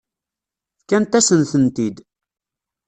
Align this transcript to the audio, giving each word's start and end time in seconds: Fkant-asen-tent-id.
Fkant-asen-tent-id. 0.79 1.97